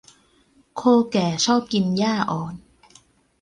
[0.75, 0.81] โค
[1.11, 2.55] แก่ชอบกินหญ้าอ่อน